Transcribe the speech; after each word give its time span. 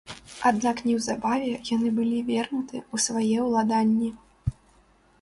Аднак 0.49 0.79
неўзабаве 0.87 1.51
яны 1.75 1.93
былі 1.99 2.23
вернуты 2.33 2.77
ў 2.93 3.07
свае 3.07 3.37
ўладанні. 3.49 4.15